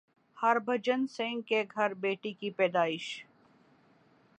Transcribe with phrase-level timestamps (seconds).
[0.37, 3.07] ہربھجن سنگھ کے گھر بیٹی کی پیدائش